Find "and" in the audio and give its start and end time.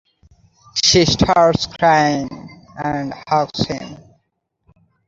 2.75-3.13